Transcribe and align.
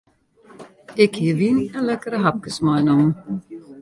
Ik 1.03 1.11
hie 1.19 1.35
wyn 1.39 1.59
en 1.77 1.83
lekkere 1.89 2.17
hapkes 2.25 2.57
meinommen. 2.65 3.11